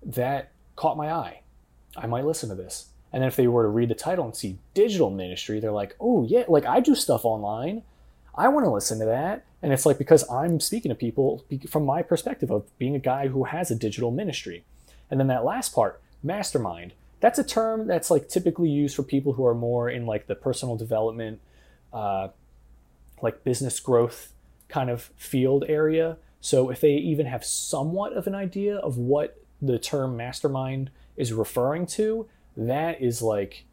that 0.02 0.52
caught 0.76 0.96
my 0.96 1.12
eye. 1.12 1.40
I 1.96 2.06
might 2.06 2.24
listen 2.24 2.48
to 2.48 2.54
this. 2.54 2.86
And 3.14 3.22
then 3.22 3.28
if 3.28 3.36
they 3.36 3.46
were 3.46 3.62
to 3.62 3.68
read 3.68 3.90
the 3.90 3.94
title 3.94 4.24
and 4.24 4.34
see 4.34 4.58
digital 4.74 5.08
ministry, 5.08 5.60
they're 5.60 5.70
like, 5.70 5.94
oh, 6.00 6.24
yeah, 6.24 6.42
like 6.48 6.66
I 6.66 6.80
do 6.80 6.96
stuff 6.96 7.24
online. 7.24 7.84
I 8.34 8.48
want 8.48 8.66
to 8.66 8.70
listen 8.70 8.98
to 8.98 9.04
that. 9.04 9.44
And 9.62 9.72
it's 9.72 9.86
like 9.86 9.98
because 9.98 10.28
I'm 10.28 10.58
speaking 10.58 10.88
to 10.88 10.96
people 10.96 11.44
from 11.70 11.86
my 11.86 12.02
perspective 12.02 12.50
of 12.50 12.76
being 12.76 12.96
a 12.96 12.98
guy 12.98 13.28
who 13.28 13.44
has 13.44 13.70
a 13.70 13.76
digital 13.76 14.10
ministry. 14.10 14.64
And 15.12 15.20
then 15.20 15.28
that 15.28 15.44
last 15.44 15.72
part, 15.72 16.02
mastermind, 16.24 16.92
that's 17.20 17.38
a 17.38 17.44
term 17.44 17.86
that's 17.86 18.10
like 18.10 18.28
typically 18.28 18.68
used 18.68 18.96
for 18.96 19.04
people 19.04 19.34
who 19.34 19.46
are 19.46 19.54
more 19.54 19.88
in 19.88 20.06
like 20.06 20.26
the 20.26 20.34
personal 20.34 20.74
development, 20.74 21.40
uh, 21.92 22.28
like 23.22 23.44
business 23.44 23.78
growth 23.78 24.32
kind 24.68 24.90
of 24.90 25.12
field 25.16 25.64
area. 25.68 26.16
So 26.40 26.68
if 26.68 26.80
they 26.80 26.94
even 26.94 27.26
have 27.26 27.44
somewhat 27.44 28.12
of 28.14 28.26
an 28.26 28.34
idea 28.34 28.76
of 28.76 28.98
what 28.98 29.40
the 29.62 29.78
term 29.78 30.16
mastermind 30.16 30.90
is 31.16 31.32
referring 31.32 31.86
to, 31.86 32.26
that 32.56 33.02
is 33.02 33.22
like, 33.22 33.64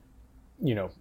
you 0.59 0.75
know, 0.75 0.91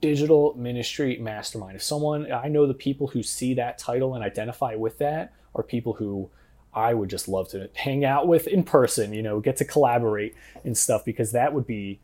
digital 0.00 0.54
ministry 0.56 1.18
mastermind. 1.18 1.76
If 1.76 1.82
someone, 1.82 2.30
I 2.32 2.48
know 2.48 2.66
the 2.66 2.74
people 2.74 3.08
who 3.08 3.22
see 3.22 3.54
that 3.54 3.78
title 3.78 4.14
and 4.14 4.24
identify 4.24 4.74
with 4.74 4.98
that 4.98 5.32
are 5.54 5.62
people 5.62 5.94
who 5.94 6.30
I 6.72 6.94
would 6.94 7.10
just 7.10 7.28
love 7.28 7.48
to 7.50 7.68
hang 7.74 8.04
out 8.04 8.28
with 8.28 8.46
in 8.46 8.62
person, 8.62 9.12
you 9.12 9.22
know, 9.22 9.40
get 9.40 9.56
to 9.56 9.64
collaborate 9.64 10.34
and 10.64 10.76
stuff 10.76 11.04
because 11.04 11.32
that 11.32 11.52
would 11.52 11.66
be 11.66 12.00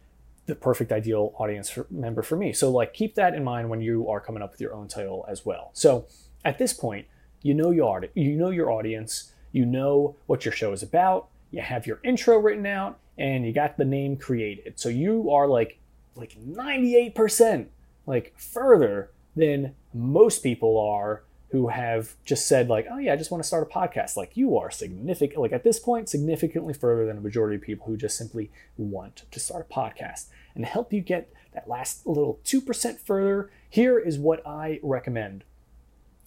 the 0.47 0.55
perfect 0.55 0.93
ideal 0.93 1.33
audience 1.39 1.71
for, 1.71 1.87
member 1.91 2.23
for 2.23 2.37
me. 2.37 2.53
So 2.53 2.71
like 2.71 2.95
keep 2.95 3.15
that 3.15 3.35
in 3.35 3.45
mind 3.45 3.69
when 3.69 3.81
you 3.81 4.09
are 4.09 4.21
coming 4.21 4.43
up 4.43 4.53
with 4.53 4.61
your 4.61 4.75
own 4.75 4.89
title 4.89 5.25
as 5.29 5.45
well. 5.45 5.71
So 5.73 6.07
at 6.45 6.59
this 6.59 6.73
point, 6.73 7.07
you 7.43 7.55
know 7.55 7.71
your 7.71 8.05
you 8.15 8.35
know 8.35 8.51
your 8.51 8.71
audience, 8.71 9.33
you 9.53 9.65
know 9.65 10.17
what 10.27 10.45
your 10.45 10.53
show 10.53 10.73
is 10.73 10.83
about, 10.83 11.29
you 11.51 11.61
have 11.61 11.87
your 11.87 12.01
intro 12.05 12.39
written 12.39 12.67
out, 12.67 12.99
and 13.19 13.47
you 13.47 13.53
got 13.53 13.77
the 13.77 13.85
name 13.85 14.17
created. 14.17 14.79
So 14.79 14.89
you 14.89 15.31
are 15.31 15.47
like 15.47 15.79
like 16.15 16.37
98% 16.43 17.67
like 18.07 18.33
further 18.39 19.11
than 19.35 19.75
most 19.93 20.43
people 20.43 20.81
are 20.81 21.23
who 21.51 21.69
have 21.69 22.15
just 22.25 22.49
said 22.49 22.69
like, 22.69 22.87
"Oh 22.91 22.99
yeah, 22.99 23.13
I 23.13 23.17
just 23.17 23.31
want 23.31 23.43
to 23.43 23.47
start 23.47 23.69
a 23.71 23.79
podcast." 23.79 24.17
Like 24.17 24.37
you 24.37 24.57
are 24.59 24.71
significant 24.71 25.41
like 25.41 25.53
at 25.53 25.65
this 25.65 25.79
point 25.79 26.09
significantly 26.09 26.75
further 26.75 27.07
than 27.07 27.19
a 27.19 27.21
majority 27.21 27.57
of 27.57 27.63
people 27.63 27.87
who 27.87 27.97
just 27.97 28.19
simply 28.19 28.51
want 28.77 29.23
to 29.31 29.41
start 29.41 29.67
a 29.71 29.73
podcast. 29.73 30.27
And 30.55 30.65
to 30.65 30.71
help 30.71 30.93
you 30.93 31.01
get 31.01 31.33
that 31.53 31.69
last 31.69 32.07
little 32.07 32.41
2% 32.45 32.99
further, 32.99 33.51
here 33.69 33.99
is 33.99 34.19
what 34.19 34.47
I 34.47 34.81
recommend. 34.83 35.45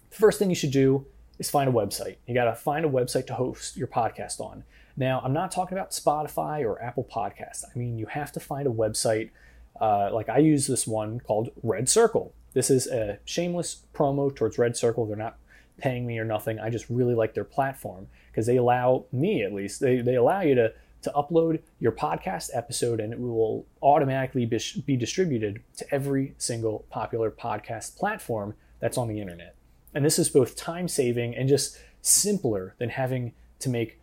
The 0.10 0.16
first 0.16 0.40
thing 0.40 0.50
you 0.50 0.56
should 0.56 0.72
do 0.72 1.06
is 1.38 1.50
find 1.50 1.70
a 1.70 1.74
website. 1.74 2.18
You 2.28 2.34
got 2.34 2.46
to 2.46 2.56
find 2.56 2.86
a 2.86 2.90
website 2.90 3.28
to 3.28 3.36
host 3.36 3.78
your 3.78 3.88
podcast 3.88 4.40
on. 4.40 4.64
Now, 5.00 5.22
I'm 5.24 5.32
not 5.32 5.50
talking 5.50 5.78
about 5.78 5.92
Spotify 5.92 6.62
or 6.62 6.80
Apple 6.84 7.08
Podcast. 7.10 7.64
I 7.74 7.80
mean, 7.80 7.98
you 7.98 8.06
have 8.08 8.34
to 8.34 8.40
find 8.42 8.68
a 8.68 8.72
website. 8.72 9.30
Uh, 9.80 10.10
like 10.12 10.28
I 10.28 10.40
use 10.40 10.68
this 10.68 10.86
one 10.86 11.22
called 11.22 11.52
Red 11.64 11.88
Circle. 11.88 12.34
This 12.54 12.70
is 12.70 12.86
a 12.86 13.18
shameless 13.24 13.84
promo 13.96 14.36
towards 14.36 14.58
Red 14.58 14.76
Circle. 14.76 15.06
They're 15.06 15.16
not 15.16 15.38
paying 15.78 16.06
me 16.06 16.20
or 16.20 16.26
nothing. 16.26 16.60
I 16.60 16.70
just 16.70 16.90
really 16.90 17.16
like 17.16 17.34
their 17.34 17.46
platform 17.46 18.08
because 18.30 18.46
they 18.46 18.58
allow 18.58 19.06
me, 19.14 19.42
at 19.42 19.54
least, 19.54 19.80
they, 19.80 20.02
they 20.02 20.16
allow 20.16 20.42
you 20.42 20.56
to, 20.56 20.74
to 21.04 21.12
upload 21.12 21.62
your 21.80 21.94
podcast 21.94 22.50
episode 22.54 23.00
and 23.00 23.14
it 23.14 23.20
will 23.20 23.66
automatically 23.82 24.46
be, 24.46 24.60
be 24.86 24.98
distributed 24.98 25.62
to 25.78 25.94
every 25.94 26.36
single 26.38 26.86
popular 26.90 27.32
podcast 27.32 27.96
platform 27.96 28.54
that's 28.82 28.98
on 28.98 29.08
the 29.08 29.22
internet. 29.22 29.56
And 29.94 30.04
this 30.04 30.20
is 30.20 30.28
both 30.28 30.58
time 30.58 30.90
saving 30.90 31.36
and 31.36 31.48
just 31.48 31.78
simpler 32.02 32.76
than 32.80 32.90
having 32.90 33.32
to 33.60 33.70
make 33.70 33.99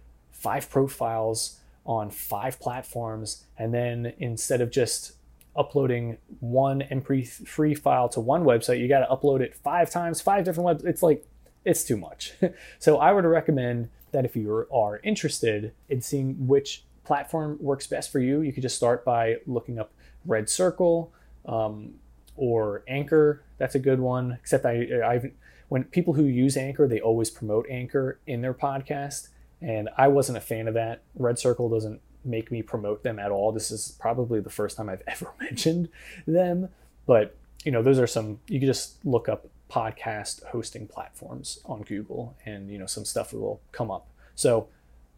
five 0.46 0.70
profiles 0.70 1.58
on 1.84 2.08
five 2.08 2.60
platforms. 2.60 3.44
And 3.58 3.74
then 3.74 4.12
instead 4.18 4.60
of 4.60 4.70
just 4.70 5.14
uploading 5.56 6.18
one 6.38 6.82
MP3 6.82 7.76
file 7.76 8.08
to 8.10 8.20
one 8.20 8.44
website, 8.44 8.78
you 8.78 8.86
got 8.86 9.00
to 9.00 9.12
upload 9.12 9.40
it 9.40 9.56
five 9.56 9.90
times, 9.90 10.20
five 10.20 10.44
different 10.44 10.68
websites. 10.68 10.86
It's 10.86 11.02
like, 11.02 11.26
it's 11.64 11.82
too 11.82 11.96
much. 11.96 12.34
so 12.78 12.98
I 12.98 13.10
would 13.10 13.24
recommend 13.24 13.88
that 14.12 14.24
if 14.24 14.36
you 14.36 14.68
are 14.72 15.00
interested 15.02 15.72
in 15.88 16.00
seeing 16.00 16.46
which 16.46 16.84
platform 17.02 17.58
works 17.60 17.88
best 17.88 18.12
for 18.12 18.20
you, 18.20 18.40
you 18.40 18.52
could 18.52 18.62
just 18.62 18.76
start 18.76 19.04
by 19.04 19.38
looking 19.46 19.80
up 19.80 19.92
Red 20.24 20.48
Circle 20.48 21.12
um, 21.46 21.94
or 22.36 22.84
Anchor. 22.86 23.42
That's 23.58 23.74
a 23.74 23.80
good 23.80 23.98
one. 23.98 24.38
Except 24.40 24.64
I, 24.64 24.86
I've 25.04 25.32
when 25.68 25.82
people 25.82 26.14
who 26.14 26.22
use 26.22 26.56
Anchor, 26.56 26.86
they 26.86 27.00
always 27.00 27.30
promote 27.30 27.66
Anchor 27.68 28.20
in 28.28 28.42
their 28.42 28.54
podcast, 28.54 29.30
and 29.60 29.88
I 29.96 30.08
wasn't 30.08 30.38
a 30.38 30.40
fan 30.40 30.68
of 30.68 30.74
that. 30.74 31.02
Red 31.14 31.38
Circle 31.38 31.68
doesn't 31.68 32.00
make 32.24 32.50
me 32.50 32.62
promote 32.62 33.02
them 33.02 33.18
at 33.18 33.30
all. 33.30 33.52
This 33.52 33.70
is 33.70 33.96
probably 34.00 34.40
the 34.40 34.50
first 34.50 34.76
time 34.76 34.88
I've 34.88 35.02
ever 35.06 35.32
mentioned 35.40 35.88
them, 36.26 36.68
but 37.06 37.36
you 37.64 37.72
know, 37.72 37.82
those 37.82 37.98
are 37.98 38.06
some 38.06 38.40
you 38.48 38.60
can 38.60 38.66
just 38.66 39.04
look 39.04 39.28
up 39.28 39.48
podcast 39.70 40.44
hosting 40.46 40.86
platforms 40.86 41.58
on 41.64 41.82
Google 41.82 42.36
and 42.46 42.70
you 42.70 42.78
know 42.78 42.86
some 42.86 43.04
stuff 43.04 43.32
will 43.32 43.60
come 43.72 43.90
up. 43.90 44.06
So 44.34 44.68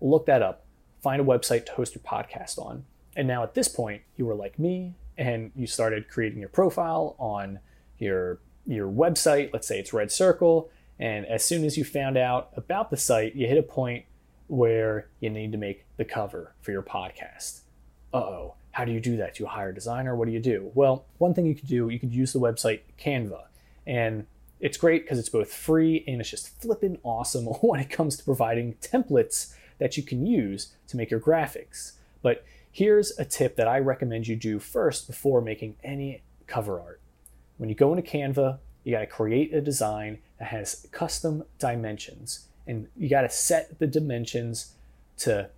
look 0.00 0.26
that 0.26 0.42
up. 0.42 0.64
Find 1.02 1.20
a 1.20 1.24
website 1.24 1.66
to 1.66 1.72
host 1.72 1.94
your 1.94 2.02
podcast 2.02 2.58
on. 2.58 2.84
And 3.14 3.28
now 3.28 3.42
at 3.42 3.54
this 3.54 3.68
point, 3.68 4.02
you 4.16 4.26
were 4.26 4.34
like 4.34 4.58
me 4.58 4.94
and 5.16 5.50
you 5.54 5.66
started 5.66 6.08
creating 6.08 6.40
your 6.40 6.48
profile 6.48 7.16
on 7.18 7.58
your 7.98 8.38
your 8.66 8.90
website, 8.90 9.52
let's 9.52 9.66
say 9.66 9.78
it's 9.78 9.92
Red 9.92 10.12
Circle, 10.12 10.70
and 10.98 11.26
as 11.26 11.44
soon 11.44 11.64
as 11.64 11.78
you 11.78 11.84
found 11.84 12.16
out 12.18 12.50
about 12.56 12.90
the 12.90 12.96
site, 12.96 13.34
you 13.34 13.46
hit 13.46 13.56
a 13.56 13.62
point 13.62 14.04
where 14.48 15.08
you 15.20 15.30
need 15.30 15.52
to 15.52 15.58
make 15.58 15.86
the 15.96 16.04
cover 16.04 16.54
for 16.60 16.72
your 16.72 16.82
podcast. 16.82 17.60
Uh 18.12 18.18
oh, 18.18 18.54
how 18.72 18.84
do 18.84 18.92
you 18.92 19.00
do 19.00 19.16
that? 19.18 19.34
Do 19.34 19.44
you 19.44 19.48
hire 19.48 19.70
a 19.70 19.74
designer? 19.74 20.16
What 20.16 20.26
do 20.26 20.32
you 20.32 20.40
do? 20.40 20.70
Well, 20.74 21.04
one 21.18 21.34
thing 21.34 21.46
you 21.46 21.54
could 21.54 21.68
do, 21.68 21.88
you 21.88 21.98
could 21.98 22.12
use 22.12 22.32
the 22.32 22.40
website 22.40 22.80
Canva. 22.98 23.44
And 23.86 24.26
it's 24.60 24.76
great 24.76 25.04
because 25.04 25.18
it's 25.18 25.28
both 25.28 25.52
free 25.52 26.04
and 26.06 26.20
it's 26.20 26.30
just 26.30 26.60
flipping 26.60 26.98
awesome 27.02 27.44
when 27.60 27.80
it 27.80 27.90
comes 27.90 28.16
to 28.16 28.24
providing 28.24 28.74
templates 28.74 29.54
that 29.78 29.96
you 29.96 30.02
can 30.02 30.26
use 30.26 30.74
to 30.88 30.96
make 30.96 31.10
your 31.10 31.20
graphics. 31.20 31.92
But 32.22 32.44
here's 32.72 33.16
a 33.18 33.24
tip 33.24 33.56
that 33.56 33.68
I 33.68 33.78
recommend 33.78 34.26
you 34.26 34.36
do 34.36 34.58
first 34.58 35.06
before 35.06 35.40
making 35.40 35.76
any 35.84 36.22
cover 36.46 36.80
art. 36.80 37.00
When 37.58 37.68
you 37.68 37.74
go 37.74 37.94
into 37.94 38.08
Canva, 38.08 38.58
you 38.84 38.92
got 38.92 39.00
to 39.00 39.06
create 39.06 39.52
a 39.52 39.60
design 39.60 40.18
that 40.38 40.46
has 40.46 40.86
custom 40.90 41.44
dimensions 41.58 42.47
and 42.68 42.86
you 42.96 43.08
got 43.08 43.22
to 43.22 43.30
set 43.30 43.78
the 43.80 43.86
dimensions 43.86 44.74
to 45.16 45.50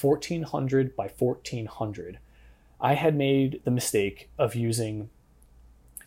1400 0.00 0.96
by 0.96 1.08
1400. 1.08 2.18
I 2.80 2.94
had 2.94 3.14
made 3.14 3.60
the 3.64 3.70
mistake 3.70 4.30
of 4.38 4.54
using 4.56 5.10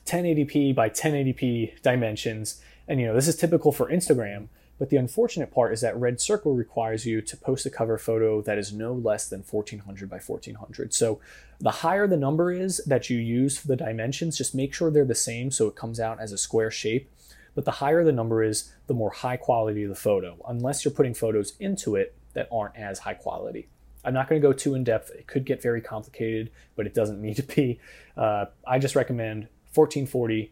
1080p 0.06 0.76
by 0.76 0.90
1080p 0.90 1.82
dimensions, 1.82 2.62
and 2.88 3.00
you 3.00 3.06
know, 3.06 3.14
this 3.14 3.28
is 3.28 3.36
typical 3.36 3.72
for 3.72 3.90
Instagram, 3.90 4.48
but 4.80 4.90
the 4.90 4.98
unfortunate 4.98 5.52
part 5.52 5.74
is 5.74 5.82
that 5.82 5.98
Red 5.98 6.22
Circle 6.22 6.54
requires 6.54 7.06
you 7.06 7.22
to 7.22 7.38
post 7.38 7.66
a 7.66 7.70
cover 7.70 7.98
photo 7.98 8.42
that 8.42 8.58
is 8.58 8.74
no 8.74 8.94
less 8.94 9.28
than 9.28 9.44
1400 9.44 10.10
by 10.10 10.20
1400. 10.20 10.94
So 10.94 11.20
the 11.60 11.72
higher 11.72 12.08
the 12.08 12.18
number 12.18 12.52
is 12.52 12.84
that 12.86 13.10
you 13.10 13.18
use 13.18 13.58
for 13.58 13.68
the 13.68 13.76
dimensions, 13.76 14.38
just 14.38 14.54
make 14.54 14.74
sure 14.74 14.92
they're 14.92 15.06
the 15.06 15.16
same 15.16 15.50
so 15.52 15.68
it 15.68 15.76
comes 15.76 16.00
out 16.00 16.20
as 16.20 16.32
a 16.32 16.38
square 16.38 16.70
shape. 16.70 17.10
But 17.58 17.66
the 17.66 17.72
higher 17.72 18.04
the 18.04 18.12
number 18.12 18.44
is, 18.44 18.72
the 18.86 18.94
more 18.94 19.10
high 19.10 19.36
quality 19.36 19.84
the 19.84 19.96
photo, 19.96 20.38
unless 20.48 20.86
you're 20.86 20.94
putting 20.94 21.16
photos 21.16 21.54
into 21.60 21.96
it 21.96 22.14
that 22.34 22.48
aren't 22.52 22.78
as 22.78 23.00
high 23.00 23.16
quality. 23.16 23.68
I'm 24.06 24.14
not 24.14 24.30
going 24.30 24.40
to 24.40 24.48
go 24.48 24.54
too 24.54 24.76
in 24.76 24.84
depth. 24.84 25.10
It 25.10 25.26
could 25.26 25.44
get 25.44 25.60
very 25.60 25.82
complicated, 25.82 26.52
but 26.76 26.86
it 26.86 26.94
doesn't 26.94 27.20
need 27.20 27.38
to 27.38 27.42
be. 27.42 27.80
Uh, 28.16 28.46
I 28.68 28.78
just 28.78 28.96
recommend 28.96 29.48
1440, 29.74 30.52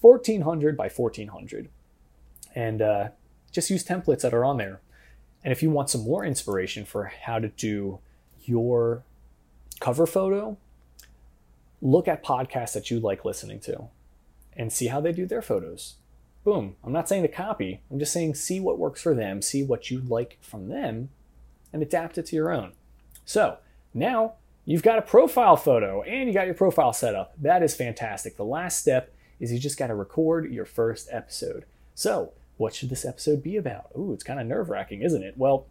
1400 0.00 0.76
by 0.76 0.88
1400. 0.88 1.68
And 2.54 2.80
uh, 2.80 3.08
just 3.50 3.68
use 3.68 3.82
templates 3.82 4.20
that 4.20 4.32
are 4.32 4.44
on 4.44 4.58
there. 4.58 4.80
And 5.42 5.50
if 5.50 5.60
you 5.60 5.70
want 5.70 5.90
some 5.90 6.04
more 6.04 6.24
inspiration 6.24 6.84
for 6.84 7.06
how 7.22 7.40
to 7.40 7.48
do 7.48 7.98
your 8.44 9.02
cover 9.80 10.06
photo, 10.06 10.56
look 11.80 12.06
at 12.06 12.22
podcasts 12.22 12.74
that 12.74 12.92
you 12.92 13.00
like 13.00 13.24
listening 13.24 13.58
to 13.58 13.88
and 14.56 14.72
see 14.72 14.86
how 14.86 15.00
they 15.00 15.10
do 15.10 15.26
their 15.26 15.42
photos. 15.42 15.96
Boom. 16.44 16.76
I'm 16.82 16.92
not 16.92 17.08
saying 17.08 17.22
to 17.22 17.28
copy, 17.28 17.80
I'm 17.90 17.98
just 17.98 18.12
saying 18.12 18.34
see 18.34 18.58
what 18.58 18.78
works 18.78 19.00
for 19.00 19.14
them, 19.14 19.42
see 19.42 19.62
what 19.62 19.90
you 19.90 20.00
like 20.00 20.38
from 20.40 20.68
them, 20.68 21.10
and 21.72 21.82
adapt 21.82 22.18
it 22.18 22.26
to 22.26 22.36
your 22.36 22.52
own. 22.52 22.72
So 23.24 23.58
now 23.94 24.34
you've 24.64 24.82
got 24.82 24.98
a 24.98 25.02
profile 25.02 25.56
photo 25.56 26.02
and 26.02 26.28
you 26.28 26.34
got 26.34 26.46
your 26.46 26.54
profile 26.54 26.92
set 26.92 27.14
up. 27.14 27.34
That 27.40 27.62
is 27.62 27.74
fantastic. 27.74 28.36
The 28.36 28.44
last 28.44 28.80
step 28.80 29.14
is 29.38 29.52
you 29.52 29.58
just 29.58 29.78
got 29.78 29.88
to 29.88 29.94
record 29.94 30.52
your 30.52 30.64
first 30.64 31.08
episode. 31.10 31.64
So 31.94 32.32
what 32.56 32.74
should 32.74 32.90
this 32.90 33.04
episode 33.04 33.42
be 33.42 33.56
about? 33.56 33.90
Ooh, 33.96 34.12
it's 34.12 34.24
kind 34.24 34.40
of 34.40 34.46
nerve 34.46 34.68
wracking, 34.68 35.02
isn't 35.02 35.22
it? 35.22 35.36
Well, 35.36 35.66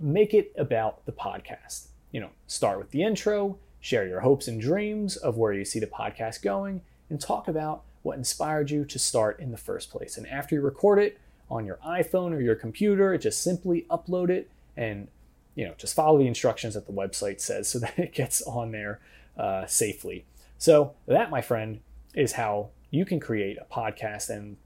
make 0.00 0.34
it 0.34 0.52
about 0.56 1.04
the 1.06 1.12
podcast. 1.12 1.88
You 2.12 2.20
know, 2.20 2.30
start 2.46 2.78
with 2.78 2.90
the 2.90 3.02
intro, 3.02 3.58
share 3.80 4.06
your 4.06 4.20
hopes 4.20 4.48
and 4.48 4.60
dreams 4.60 5.16
of 5.16 5.36
where 5.36 5.52
you 5.52 5.64
see 5.64 5.80
the 5.80 5.86
podcast 5.86 6.42
going, 6.42 6.82
and 7.08 7.20
talk 7.20 7.48
about 7.48 7.82
what 8.02 8.16
inspired 8.16 8.70
you 8.70 8.84
to 8.84 8.98
start 8.98 9.40
in 9.40 9.50
the 9.50 9.56
first 9.56 9.90
place. 9.90 10.16
And 10.16 10.26
after 10.26 10.54
you 10.54 10.60
record 10.60 10.98
it 10.98 11.18
on 11.50 11.66
your 11.66 11.78
iPhone 11.86 12.32
or 12.32 12.40
your 12.40 12.54
computer, 12.54 13.16
just 13.18 13.42
simply 13.42 13.86
upload 13.90 14.30
it 14.30 14.50
and 14.76 15.08
you 15.54 15.66
know 15.66 15.74
just 15.76 15.94
follow 15.94 16.18
the 16.18 16.26
instructions 16.26 16.74
that 16.74 16.86
the 16.86 16.92
website 16.92 17.40
says 17.40 17.68
so 17.68 17.78
that 17.80 17.98
it 17.98 18.14
gets 18.14 18.42
on 18.42 18.72
there 18.72 19.00
uh, 19.36 19.66
safely. 19.66 20.24
So 20.58 20.94
that, 21.06 21.30
my 21.30 21.40
friend, 21.40 21.80
is 22.14 22.32
how 22.32 22.70
you 22.90 23.04
can 23.04 23.20
create 23.20 23.56
a 23.58 23.72
podcast 23.72 24.28
and 24.30 24.56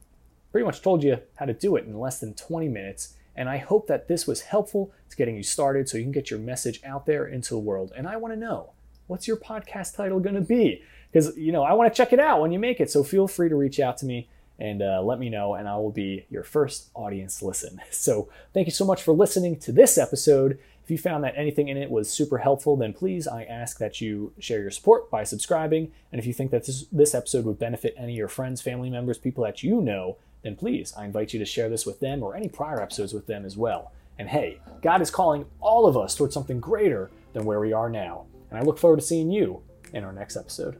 pretty 0.51 0.65
much 0.65 0.83
told 0.83 1.03
you 1.03 1.19
how 1.37 1.47
to 1.47 1.53
do 1.53 1.77
it 1.77 1.85
in 1.85 1.99
less 1.99 2.21
than 2.21 2.35
20 2.35 2.69
minutes. 2.69 3.15
And 3.37 3.49
I 3.49 3.59
hope 3.59 3.87
that 3.89 4.09
this 4.09 4.27
was 4.27 4.43
helpful 4.43 4.93
to 5.11 5.17
getting 5.17 5.37
you 5.37 5.43
started 5.43 5.89
so 5.89 5.99
you 5.99 6.05
can 6.05 6.13
get 6.13 6.31
your 6.31 6.39
message 6.39 6.81
out 6.85 7.07
there 7.07 7.27
into 7.27 7.51
the 7.51 7.59
world. 7.59 7.93
And 7.97 8.07
I 8.07 8.17
want 8.17 8.33
to 8.35 8.39
know 8.39 8.71
what's 9.07 9.29
your 9.29 9.37
podcast 9.37 9.97
title 9.97 10.21
going 10.21 10.37
to 10.37 10.41
be? 10.41 10.83
Because, 11.15 11.37
you 11.37 11.53
know, 11.53 11.63
I 11.63 11.75
want 11.75 11.95
to 11.95 11.97
check 11.97 12.13
it 12.13 12.19
out 12.19 12.41
when 12.41 12.51
you 12.51 12.59
make 12.59 12.81
it. 12.81 12.91
So 12.91 13.05
feel 13.05 13.29
free 13.29 13.49
to 13.49 13.55
reach 13.55 13.79
out 13.79 13.97
to 13.99 14.05
me 14.05 14.29
and 14.59 14.83
uh, 14.83 15.01
let 15.01 15.21
me 15.21 15.31
know, 15.31 15.55
and 15.55 15.69
I 15.69 15.77
will 15.77 15.93
be 15.93 16.27
your 16.29 16.43
first 16.43 16.91
audience 16.93 17.41
listen. 17.41 17.81
So 17.93 18.29
thank 18.53 18.67
you 18.67 18.73
so 18.73 18.85
much 18.85 19.01
for 19.01 19.13
listening 19.13 19.57
to 19.61 19.71
this 19.71 19.97
episode. 19.97 20.59
If 20.83 20.91
you 20.91 20.99
found 20.99 21.23
that 21.23 21.35
anything 21.37 21.69
in 21.69 21.77
it 21.77 21.89
was 21.89 22.13
super 22.13 22.39
helpful, 22.39 22.77
then 22.77 22.93
please, 22.93 23.29
I 23.29 23.45
ask 23.45 23.79
that 23.79 24.01
you 24.01 24.33
share 24.41 24.61
your 24.61 24.73
support 24.73 25.09
by 25.09 25.23
subscribing. 25.23 25.93
And 26.11 26.19
if 26.19 26.27
you 26.27 26.33
think 26.33 26.51
that 26.51 26.67
this, 26.67 26.87
this 26.91 27.15
episode 27.15 27.45
would 27.45 27.61
benefit 27.61 27.95
any 27.97 28.13
of 28.15 28.19
your 28.19 28.29
friends, 28.29 28.61
family 28.61 28.91
members, 28.91 29.17
people 29.17 29.45
that 29.45 29.63
you 29.63 29.81
know, 29.81 30.17
then 30.43 30.57
please, 30.57 30.93
I 30.99 31.05
invite 31.05 31.33
you 31.33 31.39
to 31.39 31.47
share 31.47 31.69
this 31.69 31.87
with 31.87 32.01
them 32.01 32.25
or 32.25 32.35
any 32.35 32.49
prior 32.49 32.83
episodes 32.83 33.15
with 33.15 33.29
them 33.29 33.45
as 33.45 33.57
well. 33.57 33.93
And 34.19 34.29
hey, 34.29 34.61
God 34.83 35.01
is 35.01 35.11
calling 35.11 35.47
all 35.61 35.87
of 35.87 35.97
us 35.97 36.17
towards 36.17 36.35
something 36.35 36.59
greater 36.59 37.11
than 37.33 37.45
where 37.45 37.61
we 37.61 37.73
are 37.73 37.89
now. 37.89 38.27
And 38.51 38.59
I 38.59 38.63
look 38.63 38.79
forward 38.79 38.99
to 38.99 39.07
seeing 39.07 39.31
you 39.31 39.63
in 39.93 40.05
our 40.05 40.13
next 40.13 40.37
episode. 40.37 40.77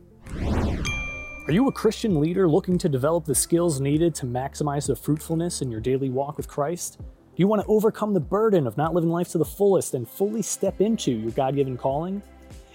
Are 1.47 1.53
you 1.53 1.69
a 1.69 1.73
Christian 1.73 2.21
leader 2.21 2.49
looking 2.49 2.79
to 2.79 2.89
develop 2.89 3.27
the 3.27 3.35
skills 3.35 3.81
needed 3.81 4.15
to 4.15 4.27
maximize 4.27 4.87
the 4.87 4.97
fruitfulness 4.97 5.61
in 5.61 5.71
your 5.71 5.81
daily 5.81 6.09
walk 6.09 6.37
with 6.37 6.49
Christ? 6.49 6.99
Do 6.99 7.07
you 7.37 7.49
want 7.49 7.63
to 7.63 7.69
overcome 7.69 8.15
the 8.15 8.21
burden 8.21 8.67
of 8.67 8.77
not 8.77 8.95
living 8.95 9.11
life 9.11 9.29
to 9.33 9.39
the 9.39 9.45
fullest 9.45 9.95
and 9.95 10.09
fully 10.09 10.41
step 10.41 10.81
into 10.81 11.13
your 11.13 11.33
God 11.33 11.57
given 11.57 11.77
calling? 11.77 12.23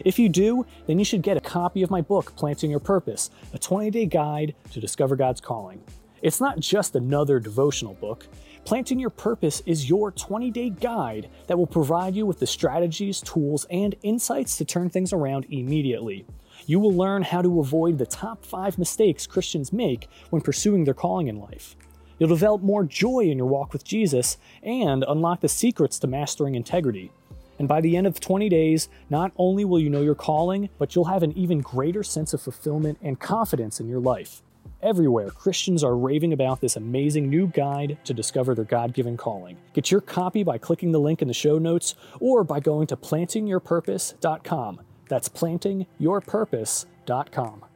If 0.05 0.19
you 0.19 0.29
do, 0.29 0.65
then 0.85 0.99
you 0.99 1.05
should 1.05 1.21
get 1.21 1.37
a 1.37 1.41
copy 1.41 1.81
of 1.81 1.89
my 1.89 2.01
book, 2.01 2.35
Planting 2.35 2.69
Your 2.69 2.79
Purpose, 2.79 3.31
a 3.53 3.57
20 3.57 3.89
day 3.89 4.05
guide 4.05 4.55
to 4.71 4.79
discover 4.79 5.15
God's 5.15 5.41
calling. 5.41 5.81
It's 6.21 6.41
not 6.41 6.59
just 6.59 6.95
another 6.95 7.39
devotional 7.39 7.93
book. 7.95 8.27
Planting 8.65 8.99
Your 8.99 9.09
Purpose 9.09 9.63
is 9.65 9.89
your 9.89 10.11
20 10.11 10.51
day 10.51 10.69
guide 10.69 11.29
that 11.47 11.57
will 11.57 11.67
provide 11.67 12.15
you 12.15 12.25
with 12.25 12.39
the 12.39 12.47
strategies, 12.47 13.21
tools, 13.21 13.65
and 13.69 13.95
insights 14.03 14.57
to 14.57 14.65
turn 14.65 14.89
things 14.89 15.13
around 15.13 15.45
immediately. 15.49 16.25
You 16.65 16.79
will 16.79 16.93
learn 16.93 17.23
how 17.23 17.41
to 17.41 17.59
avoid 17.59 17.97
the 17.97 18.05
top 18.05 18.45
five 18.45 18.77
mistakes 18.77 19.27
Christians 19.27 19.73
make 19.73 20.07
when 20.29 20.41
pursuing 20.41 20.83
their 20.83 20.93
calling 20.93 21.27
in 21.27 21.39
life. 21.39 21.75
You'll 22.17 22.29
develop 22.29 22.61
more 22.61 22.83
joy 22.83 23.21
in 23.21 23.37
your 23.37 23.47
walk 23.47 23.71
with 23.71 23.83
Jesus 23.83 24.37
and 24.61 25.05
unlock 25.07 25.39
the 25.39 25.47
secrets 25.47 25.99
to 25.99 26.07
mastering 26.07 26.55
integrity. 26.55 27.11
And 27.59 27.67
by 27.67 27.81
the 27.81 27.97
end 27.97 28.07
of 28.07 28.19
20 28.19 28.49
days, 28.49 28.89
not 29.09 29.31
only 29.37 29.65
will 29.65 29.79
you 29.79 29.89
know 29.89 30.01
your 30.01 30.15
calling, 30.15 30.69
but 30.77 30.95
you'll 30.95 31.05
have 31.05 31.23
an 31.23 31.37
even 31.37 31.59
greater 31.59 32.03
sense 32.03 32.33
of 32.33 32.41
fulfillment 32.41 32.97
and 33.01 33.19
confidence 33.19 33.79
in 33.79 33.87
your 33.87 33.99
life. 33.99 34.41
Everywhere, 34.81 35.29
Christians 35.29 35.83
are 35.83 35.97
raving 35.97 36.31
about 36.31 36.61
this 36.61 36.77
amazing 36.77 37.29
new 37.29 37.47
guide 37.47 37.97
to 38.05 38.13
discover 38.13 38.55
their 38.55 38.63
God 38.63 38.93
given 38.93 39.17
calling. 39.17 39.57
Get 39.73 39.91
your 39.91 39.99
copy 39.99 40.41
by 40.43 40.57
clicking 40.57 40.93
the 40.93 41.01
link 41.01 41.21
in 41.21 41.27
the 41.27 41.33
show 41.33 41.57
notes 41.57 41.95
or 42.21 42.45
by 42.45 42.61
going 42.61 42.87
to 42.87 42.95
plantingyourpurpose.com. 42.95 44.79
That's 45.09 45.27
plantingyourpurpose.com. 45.27 47.68